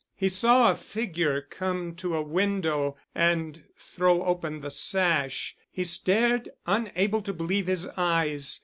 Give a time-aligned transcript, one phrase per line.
[0.15, 5.55] He saw a figure come to a window and throw open the sash.
[5.71, 8.59] He stared, unable to believe his eyes.